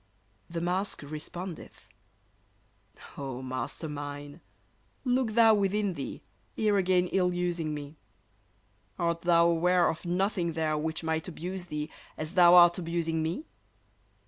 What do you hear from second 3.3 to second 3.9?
master